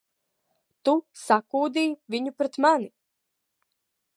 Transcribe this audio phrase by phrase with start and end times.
[0.87, 2.89] Tu sakūdīji viņu pret mani!